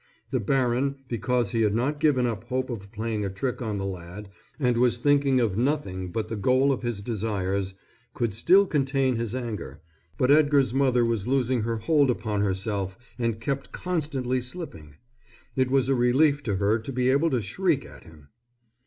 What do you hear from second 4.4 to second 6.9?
and was thinking of nothing but the goal of